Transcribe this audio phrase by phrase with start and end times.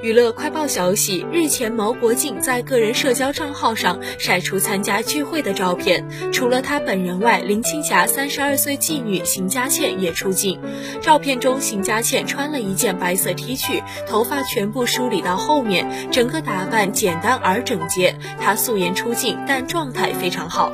[0.00, 10.60] 娱乐快报消息：日前，毛国静在个人社交账号上晒出参加聚会的照片，除了他本人外，林青霞三十二岁继女邢佳倩也出镜。
[11.02, 18.16] 照片中，邢佳倩穿了一件白色 T 恤，头发全部梳理到后面，整个打扮简单而整洁。
[18.40, 20.72] 她素颜出镜，但状态非常好。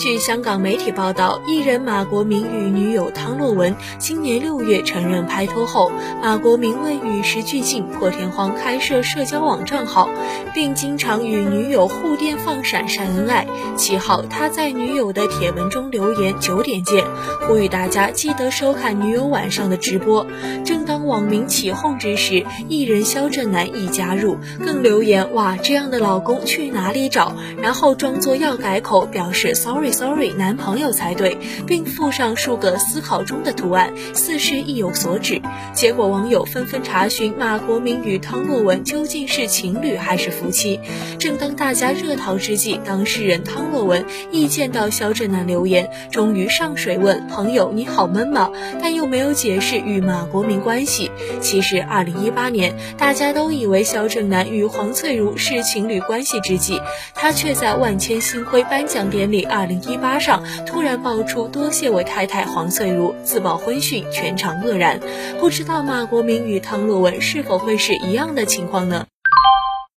[0.00, 5.92] 据香港媒体报道，艺人马国明与女友汤洛雯今年六月承认拍拖后，
[6.22, 10.08] 马国明为与时俱进破天荒开设社交网账号，
[10.54, 13.46] 并经常与女友互电放闪晒恩爱。
[13.76, 17.04] 七号，他在女友的帖文中留言“九点见”，
[17.46, 20.26] 呼吁大家记得收看女友晚上的直播。
[20.64, 29.89] 正当网民起哄之时，艺人肖正南亦加入，更留言：“哇，这样的老公去哪里找？”然后装作要改口，表示 “sorry”。
[29.92, 31.36] Sorry，男朋友才对，
[31.66, 35.42] 并附上数个思考中的图案，似是意有所指。
[35.74, 40.80] 结果网友纷纷查询马国明与汤洛雯究竟是情侣还是夫妻。
[41.18, 48.50] 正当大家热讨之际，当事人汤洛雯一见到肖正南留言，终于上水问朋友你好闷吗？
[48.80, 51.10] 但又没有解释与马国明关系。
[51.40, 56.80] 其实，二零一八年大家都以为肖正南与黄翠如是情侣关系之际，
[57.14, 59.79] 他却在万千星辉颁奖典礼二零。
[59.88, 65.00] 一八上突然爆出多谢我太太黄翠如自曝婚讯，全场愕然。
[65.40, 69.06] 不知道马国明与汤洛雯是否会是一样的情况呢？